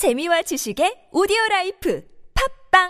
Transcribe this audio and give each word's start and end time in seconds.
재미와 0.00 0.40
지식의 0.40 1.10
오디오 1.12 1.36
라이프 1.50 2.02
팟빵 2.72 2.88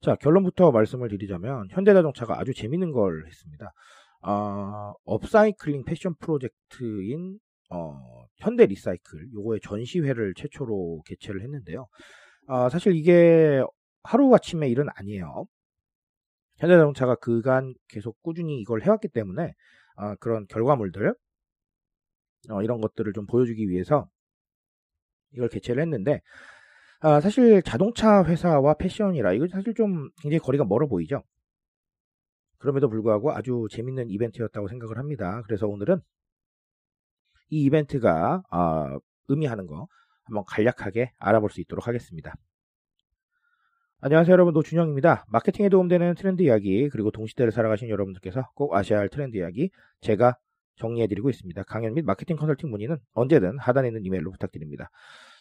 자, 0.00 0.14
결론부터 0.14 0.70
말씀을 0.70 1.10
드리자면 1.10 1.68
현대자동차가 1.72 2.40
아주 2.40 2.54
재밌는 2.54 2.92
걸 2.92 3.26
했습니다. 3.26 3.74
아, 4.22 4.94
업사이클링 5.04 5.84
패션 5.84 6.14
프로젝트인 6.20 7.38
어, 7.68 8.26
현대 8.36 8.66
리사이클 8.66 9.32
요거의 9.34 9.60
전시회를 9.62 10.34
최초로 10.34 11.02
개최를 11.06 11.42
했는데요. 11.42 11.86
아, 12.48 12.68
사실 12.68 12.94
이게 12.94 13.62
하루아침의 14.04 14.70
일은 14.70 14.86
아니에요. 14.94 15.46
현대자동차가 16.58 17.16
그간 17.16 17.74
계속 17.88 18.22
꾸준히 18.22 18.60
이걸 18.60 18.82
해왔기 18.82 19.08
때문에 19.08 19.52
아, 19.96 20.14
그런 20.16 20.46
결과물들 20.46 21.14
어, 22.50 22.62
이런 22.62 22.80
것들을 22.80 23.12
좀 23.12 23.26
보여주기 23.26 23.68
위해서 23.68 24.08
이걸 25.32 25.48
개최를 25.48 25.82
했는데 25.82 26.20
아, 27.00 27.20
사실 27.20 27.62
자동차 27.62 28.24
회사와 28.24 28.74
패션이라 28.74 29.32
이거 29.34 29.46
사실 29.48 29.74
좀 29.74 30.08
굉장히 30.22 30.38
거리가 30.38 30.64
멀어 30.64 30.86
보이죠. 30.86 31.22
그럼에도 32.58 32.88
불구하고 32.88 33.32
아주 33.32 33.66
재밌는 33.70 34.08
이벤트였다고 34.10 34.68
생각을 34.68 34.98
합니다. 34.98 35.42
그래서 35.46 35.66
오늘은 35.66 36.00
이 37.48 37.64
이벤트가 37.64 38.42
아, 38.50 38.98
의미하는 39.28 39.66
거 39.66 39.88
한번 40.24 40.44
간략하게 40.46 41.12
알아볼 41.18 41.50
수 41.50 41.60
있도록 41.60 41.86
하겠습니다. 41.86 42.34
안녕하세요 44.00 44.32
여러분 44.32 44.52
노준영입니다. 44.52 45.24
마케팅에 45.28 45.68
도움되는 45.68 46.14
트렌드 46.16 46.42
이야기 46.42 46.88
그리고 46.90 47.10
동시대를 47.10 47.50
살아가신 47.50 47.88
여러분들께서 47.88 48.50
꼭 48.54 48.74
아셔야 48.74 48.98
할 48.98 49.08
트렌드 49.08 49.36
이야기 49.36 49.70
제가 50.00 50.36
정리해드리고 50.76 51.30
있습니다. 51.30 51.62
강연 51.62 51.94
및 51.94 52.04
마케팅 52.04 52.36
컨설팅 52.36 52.70
문의는 52.70 52.98
언제든 53.14 53.58
하단에 53.58 53.88
있는 53.88 54.04
이메일로 54.04 54.30
부탁드립니다. 54.32 54.90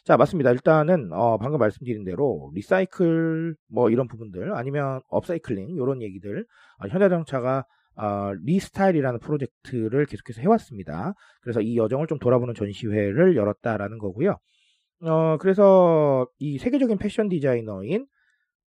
자, 0.05 0.17
맞습니다. 0.17 0.51
일단은 0.51 1.11
어, 1.11 1.37
방금 1.37 1.59
말씀드린 1.59 2.05
대로 2.05 2.51
리사이클 2.53 3.55
뭐 3.67 3.89
이런 3.89 4.07
부분들 4.07 4.55
아니면 4.55 5.01
업사이클링 5.09 5.69
이런 5.71 6.01
얘기들 6.01 6.45
어, 6.77 6.87
현대자동차가 6.87 7.65
어, 7.97 8.31
리스타일이라는 8.43 9.19
프로젝트를 9.19 10.05
계속해서 10.05 10.41
해왔습니다. 10.41 11.13
그래서 11.41 11.61
이 11.61 11.77
여정을 11.77 12.07
좀 12.07 12.19
돌아보는 12.19 12.53
전시회를 12.53 13.35
열었다라는 13.35 13.97
거고요. 13.97 14.37
어, 15.01 15.37
그래서 15.37 16.27
이 16.39 16.57
세계적인 16.57 16.97
패션 16.97 17.29
디자이너인 17.29 18.07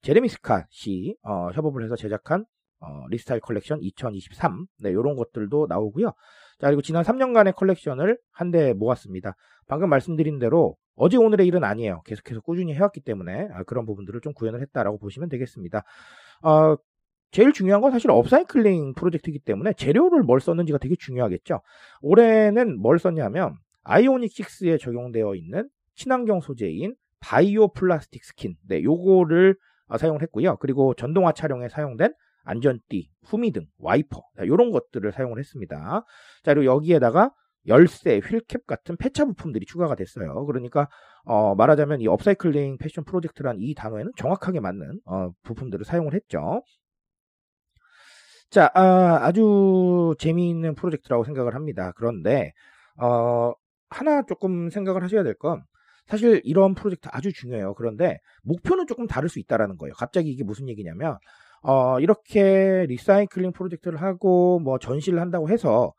제레미 0.02 0.28
스캇이 0.28 1.16
어, 1.22 1.50
협업을 1.50 1.84
해서 1.84 1.96
제작한 1.96 2.44
어, 2.80 3.06
리스타일 3.08 3.40
컬렉션 3.40 3.80
2023 3.82 4.66
네, 4.78 4.90
이런 4.90 5.16
것들도 5.16 5.66
나오고요. 5.68 6.12
자, 6.60 6.66
그리고 6.68 6.82
지난 6.82 7.02
3년간의 7.02 7.56
컬렉션을 7.56 8.18
한데 8.32 8.72
모았습니다. 8.74 9.34
방금 9.66 9.90
말씀드린 9.90 10.38
대로 10.38 10.76
어제 10.94 11.16
오늘의 11.16 11.46
일은 11.46 11.64
아니에요. 11.64 12.02
계속해서 12.02 12.40
꾸준히 12.40 12.74
해왔기 12.74 13.00
때문에 13.00 13.48
아, 13.52 13.62
그런 13.64 13.86
부분들을 13.86 14.20
좀 14.20 14.32
구현을 14.32 14.60
했다라고 14.62 14.98
보시면 14.98 15.28
되겠습니다. 15.28 15.82
어, 16.42 16.76
제일 17.30 17.52
중요한 17.52 17.80
건 17.80 17.90
사실 17.90 18.10
업사이클링 18.10 18.94
프로젝트이기 18.94 19.40
때문에 19.40 19.74
재료를 19.74 20.22
뭘 20.22 20.40
썼는지가 20.40 20.78
되게 20.78 20.94
중요하겠죠. 20.98 21.60
올해는 22.00 22.80
뭘 22.80 22.98
썼냐면 22.98 23.56
아이오닉 23.82 24.32
6에 24.32 24.80
적용되어 24.80 25.34
있는 25.34 25.68
친환경 25.94 26.40
소재인 26.40 26.94
바이오 27.20 27.72
플라스틱 27.72 28.24
스킨, 28.24 28.56
네, 28.66 28.82
요거를 28.82 29.56
어, 29.88 29.98
사용을 29.98 30.22
했고요. 30.22 30.56
그리고 30.56 30.94
전동화 30.94 31.32
차량에 31.32 31.68
사용된 31.68 32.12
안전띠, 32.44 33.10
후미등, 33.24 33.66
와이퍼, 33.78 34.22
이런 34.42 34.70
것들을 34.70 35.10
사용을 35.12 35.38
했습니다. 35.38 36.04
자, 36.44 36.54
그리고 36.54 36.64
여기에다가 36.64 37.32
열쇠, 37.66 38.20
휠캡 38.20 38.60
같은 38.66 38.96
폐차 38.96 39.26
부품들이 39.26 39.66
추가가 39.66 39.94
됐어요. 39.94 40.46
그러니까 40.46 40.88
어, 41.24 41.54
말하자면 41.54 42.00
이 42.00 42.08
업사이클링 42.08 42.78
패션 42.78 43.04
프로젝트란 43.04 43.56
이 43.58 43.74
단어에는 43.74 44.12
정확하게 44.16 44.60
맞는 44.60 45.00
어, 45.04 45.30
부품들을 45.42 45.84
사용을 45.84 46.14
했죠. 46.14 46.62
자, 48.50 48.70
아주 48.74 50.14
재미있는 50.18 50.74
프로젝트라고 50.74 51.24
생각을 51.24 51.54
합니다. 51.54 51.92
그런데 51.96 52.52
어, 52.96 53.52
하나 53.90 54.22
조금 54.22 54.70
생각을 54.70 55.02
하셔야 55.02 55.22
될 55.22 55.34
건 55.34 55.62
사실 56.06 56.40
이런 56.44 56.74
프로젝트 56.74 57.08
아주 57.12 57.32
중요해요. 57.32 57.74
그런데 57.74 58.18
목표는 58.42 58.86
조금 58.86 59.06
다를 59.06 59.28
수 59.28 59.38
있다라는 59.40 59.76
거예요. 59.76 59.92
갑자기 59.94 60.30
이게 60.30 60.42
무슨 60.44 60.68
얘기냐면 60.68 61.18
어, 61.62 62.00
이렇게 62.00 62.86
리사이클링 62.88 63.52
프로젝트를 63.52 64.00
하고 64.00 64.58
뭐 64.60 64.78
전시를 64.78 65.20
한다고 65.20 65.50
해서 65.50 65.92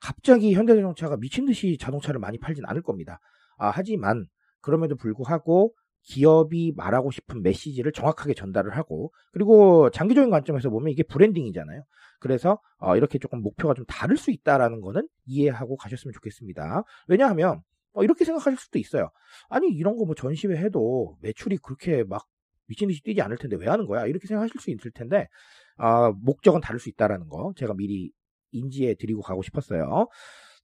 갑자기 0.00 0.54
현대자동차가 0.54 1.16
미친 1.16 1.46
듯이 1.46 1.78
자동차를 1.78 2.20
많이 2.20 2.38
팔진 2.38 2.64
않을 2.66 2.82
겁니다. 2.82 3.20
아, 3.58 3.70
하지만 3.70 4.26
그럼에도 4.60 4.96
불구하고 4.96 5.72
기업이 6.04 6.72
말하고 6.76 7.10
싶은 7.10 7.42
메시지를 7.42 7.92
정확하게 7.92 8.34
전달을 8.34 8.76
하고 8.76 9.12
그리고 9.32 9.90
장기적인 9.90 10.30
관점에서 10.30 10.70
보면 10.70 10.90
이게 10.90 11.02
브랜딩이잖아요. 11.02 11.82
그래서 12.20 12.58
어, 12.78 12.96
이렇게 12.96 13.18
조금 13.18 13.42
목표가 13.42 13.74
좀 13.74 13.84
다를 13.86 14.16
수 14.16 14.30
있다라는 14.30 14.80
거는 14.80 15.08
이해하고 15.26 15.76
가셨으면 15.76 16.12
좋겠습니다. 16.14 16.82
왜냐하면 17.08 17.62
어, 17.94 18.02
이렇게 18.04 18.24
생각하실 18.24 18.58
수도 18.58 18.78
있어요. 18.78 19.10
아니 19.48 19.68
이런 19.68 19.96
거 19.96 20.04
뭐 20.04 20.14
전시회 20.14 20.56
해도 20.56 21.16
매출이 21.22 21.58
그렇게 21.58 22.04
막 22.04 22.26
미친 22.66 22.88
듯이 22.88 23.02
뛰지 23.02 23.20
않을 23.22 23.36
텐데 23.38 23.56
왜 23.56 23.66
하는 23.68 23.86
거야? 23.86 24.06
이렇게 24.06 24.26
생각하실 24.26 24.60
수 24.60 24.70
있을 24.70 24.90
텐데 24.92 25.28
아, 25.76 26.12
목적은 26.22 26.60
다를 26.60 26.80
수 26.80 26.88
있다라는 26.88 27.28
거 27.28 27.52
제가 27.56 27.74
미리 27.74 28.10
인지해 28.52 28.94
드리고 28.94 29.22
가고 29.22 29.42
싶었어요. 29.42 30.08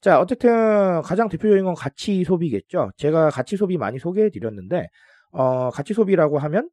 자, 0.01 0.21
어쨌든 0.21 1.03
가장 1.03 1.29
대표적인 1.29 1.65
건 1.65 1.75
가치 1.75 2.23
소비겠죠. 2.25 2.91
제가 2.97 3.31
가치 3.31 3.57
소비 3.57 3.77
많이 3.79 3.99
소개해 3.99 4.31
드렸는데 4.31 4.89
어, 5.33 5.71
가치 5.71 5.95
소비라고 5.95 6.39
하면 6.39 6.71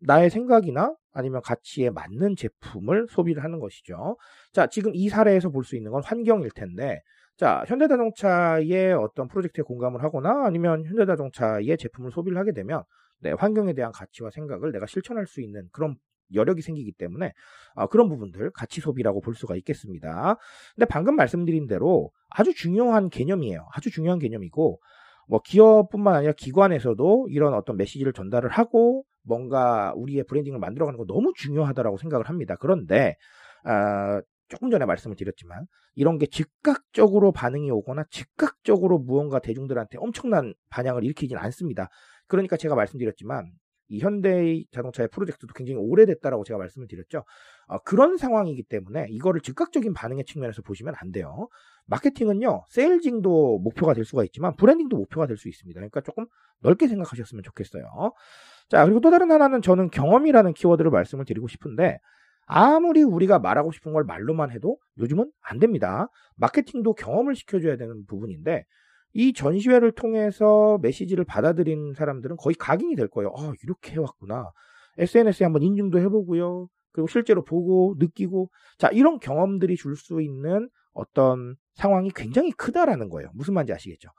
나의 0.00 0.30
생각이나 0.30 0.94
아니면 1.12 1.40
가치에 1.42 1.90
맞는 1.90 2.36
제품을 2.36 3.06
소비를 3.10 3.42
하는 3.42 3.58
것이죠. 3.60 4.16
자, 4.52 4.66
지금 4.66 4.92
이 4.94 5.08
사례에서 5.08 5.48
볼 5.50 5.64
수 5.64 5.76
있는 5.76 5.90
건 5.90 6.02
환경일 6.04 6.50
텐데, 6.54 7.00
자, 7.38 7.64
현대자동차의 7.66 8.92
어떤 8.94 9.28
프로젝트에 9.28 9.62
공감을 9.62 10.02
하거나 10.02 10.44
아니면 10.46 10.84
현대자동차의 10.84 11.76
제품을 11.78 12.10
소비를 12.10 12.38
하게 12.38 12.52
되면, 12.52 12.82
네, 13.20 13.32
환경에 13.32 13.72
대한 13.72 13.92
가치와 13.92 14.30
생각을 14.30 14.72
내가 14.72 14.86
실천할 14.86 15.26
수 15.26 15.40
있는 15.40 15.68
그런 15.72 15.96
여력이 16.34 16.60
생기기 16.60 16.92
때문에 16.92 17.32
어, 17.76 17.86
그런 17.86 18.08
부분들 18.08 18.50
가치 18.50 18.80
소비라고 18.80 19.20
볼 19.20 19.34
수가 19.34 19.54
있겠습니다. 19.56 20.36
근데 20.74 20.86
방금 20.86 21.14
말씀드린 21.16 21.66
대로 21.66 22.10
아주 22.30 22.52
중요한 22.54 23.08
개념이에요. 23.10 23.66
아주 23.72 23.90
중요한 23.90 24.18
개념이고 24.18 24.80
뭐 25.26 25.40
기업뿐만 25.44 26.14
아니라 26.14 26.32
기관에서도 26.32 27.28
이런 27.30 27.54
어떤 27.54 27.76
메시지를 27.76 28.12
전달을 28.12 28.50
하고 28.50 29.04
뭔가 29.22 29.92
우리의 29.96 30.24
브랜딩을 30.24 30.58
만들어가는 30.58 30.96
거 30.96 31.04
너무 31.06 31.32
중요하다라고 31.36 31.98
생각을 31.98 32.28
합니다. 32.28 32.56
그런데 32.60 33.16
아, 33.64 34.20
조금 34.48 34.70
전에 34.70 34.84
말씀을 34.84 35.16
드렸지만 35.16 35.66
이런 35.94 36.18
게 36.18 36.26
즉각적으로 36.26 37.32
반응이 37.32 37.70
오거나 37.70 38.04
즉각적으로 38.10 38.98
무언가 38.98 39.40
대중들한테 39.40 39.98
엄청난 39.98 40.54
반향을 40.70 41.02
일으키진 41.04 41.36
않습니다. 41.38 41.88
그러니까 42.28 42.56
제가 42.56 42.74
말씀드렸지만 42.74 43.50
이 43.88 44.00
현대의 44.00 44.66
자동차의 44.72 45.08
프로젝트도 45.12 45.52
굉장히 45.54 45.78
오래됐다라고 45.80 46.44
제가 46.44 46.58
말씀을 46.58 46.88
드렸죠. 46.88 47.24
어, 47.66 47.78
그런 47.78 48.16
상황이기 48.16 48.64
때문에 48.64 49.06
이거를 49.10 49.40
즉각적인 49.40 49.94
반응의 49.94 50.24
측면에서 50.24 50.62
보시면 50.62 50.94
안 50.98 51.12
돼요. 51.12 51.48
마케팅은요, 51.86 52.64
세일징도 52.68 53.60
목표가 53.60 53.94
될 53.94 54.04
수가 54.04 54.24
있지만 54.24 54.56
브랜딩도 54.56 54.96
목표가 54.96 55.26
될 55.26 55.36
수 55.36 55.48
있습니다. 55.48 55.78
그러니까 55.78 56.00
조금 56.00 56.26
넓게 56.60 56.88
생각하셨으면 56.88 57.42
좋겠어요. 57.44 57.84
자, 58.68 58.84
그리고 58.84 59.00
또 59.00 59.10
다른 59.10 59.30
하나는 59.30 59.62
저는 59.62 59.90
경험이라는 59.90 60.54
키워드를 60.54 60.90
말씀을 60.90 61.24
드리고 61.24 61.46
싶은데 61.48 61.98
아무리 62.46 63.02
우리가 63.02 63.38
말하고 63.38 63.72
싶은 63.72 63.92
걸 63.92 64.04
말로만 64.04 64.50
해도 64.50 64.78
요즘은 64.98 65.30
안 65.42 65.58
됩니다. 65.58 66.08
마케팅도 66.36 66.94
경험을 66.94 67.34
시켜줘야 67.34 67.76
되는 67.76 68.06
부분인데 68.06 68.64
이 69.18 69.32
전시회를 69.32 69.92
통해서 69.92 70.78
메시지를 70.82 71.24
받아들인 71.24 71.94
사람들은 71.94 72.36
거의 72.36 72.54
각인이 72.54 72.96
될 72.96 73.08
거예요. 73.08 73.32
아, 73.34 73.50
이렇게 73.64 73.92
해왔구나. 73.94 74.50
SNS에 74.98 75.46
한번 75.46 75.62
인증도 75.62 75.98
해보고요. 75.98 76.68
그리고 76.92 77.06
실제로 77.08 77.42
보고 77.42 77.94
느끼고 77.98 78.50
자 78.76 78.88
이런 78.88 79.18
경험들이 79.18 79.76
줄 79.76 79.96
수 79.96 80.20
있는 80.20 80.68
어떤 80.92 81.56
상황이 81.74 82.10
굉장히 82.14 82.52
크다라는 82.52 83.08
거예요. 83.08 83.30
무슨 83.34 83.54
말인지 83.54 83.72
아시겠죠? 83.72 84.10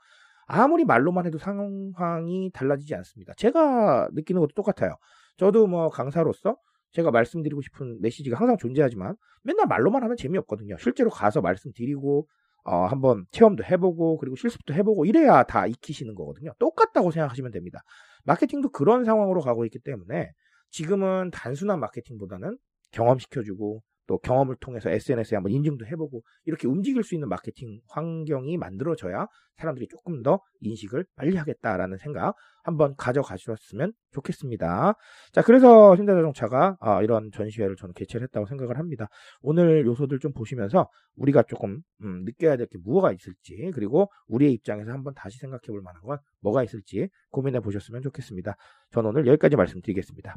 아무리 0.46 0.84
말로만 0.84 1.26
해도 1.26 1.38
상황이 1.38 2.50
달라지지 2.52 2.94
않습니다. 2.96 3.34
제가 3.36 4.08
느끼는 4.12 4.40
것도 4.40 4.52
똑같아요. 4.56 4.96
저도 5.36 5.68
뭐 5.68 5.90
강사로서 5.90 6.56
제가 6.90 7.12
말씀드리고 7.12 7.60
싶은 7.62 8.00
메시지가 8.00 8.36
항상 8.36 8.56
존재하지만 8.56 9.14
맨날 9.44 9.66
말로만 9.68 10.02
하면 10.02 10.16
재미없거든요. 10.16 10.76
실제로 10.78 11.10
가서 11.10 11.40
말씀드리고 11.40 12.26
어, 12.68 12.84
한번 12.84 13.24
체험도 13.30 13.64
해보고 13.64 14.18
그리고 14.18 14.36
실습도 14.36 14.74
해보고 14.74 15.06
이래야 15.06 15.42
다 15.44 15.66
익히시는 15.66 16.14
거거든요. 16.14 16.52
똑같다고 16.58 17.10
생각하시면 17.10 17.50
됩니다. 17.50 17.80
마케팅도 18.24 18.70
그런 18.70 19.04
상황으로 19.04 19.40
가고 19.40 19.64
있기 19.64 19.78
때문에 19.78 20.32
지금은 20.70 21.30
단순한 21.30 21.80
마케팅보다는 21.80 22.58
경험시켜주고 22.92 23.82
또 24.08 24.18
경험을 24.18 24.56
통해서 24.58 24.90
SNS에 24.90 25.36
한번 25.36 25.52
인증도 25.52 25.86
해보고 25.86 26.22
이렇게 26.46 26.66
움직일 26.66 27.04
수 27.04 27.14
있는 27.14 27.28
마케팅 27.28 27.80
환경이 27.90 28.56
만들어져야 28.56 29.28
사람들이 29.56 29.86
조금 29.88 30.22
더 30.22 30.40
인식을 30.60 31.04
빨리 31.14 31.36
하겠다라는 31.36 31.98
생각 31.98 32.34
한번 32.64 32.94
가져가셨으면 32.96 33.92
좋겠습니다. 34.12 34.94
자, 35.32 35.42
그래서 35.42 35.94
현대자동차가 35.96 36.76
어, 36.80 37.02
이런 37.02 37.30
전시회를 37.32 37.76
저는 37.76 37.94
개최를 37.94 38.26
했다고 38.26 38.46
생각을 38.46 38.78
합니다. 38.78 39.08
오늘 39.40 39.86
요소들 39.86 40.18
좀 40.20 40.32
보시면서 40.32 40.88
우리가 41.16 41.42
조금 41.42 41.82
음, 42.02 42.24
느껴야 42.24 42.56
될게 42.56 42.78
뭐가 42.78 43.12
있을지 43.12 43.70
그리고 43.74 44.10
우리의 44.28 44.52
입장에서 44.52 44.90
한번 44.90 45.14
다시 45.14 45.38
생각해 45.38 45.66
볼 45.68 45.82
만한 45.82 46.02
건 46.02 46.18
뭐가 46.40 46.62
있을지 46.62 47.08
고민해 47.30 47.60
보셨으면 47.60 48.02
좋겠습니다. 48.02 48.56
저는 48.90 49.10
오늘 49.10 49.26
여기까지 49.26 49.56
말씀드리겠습니다. 49.56 50.36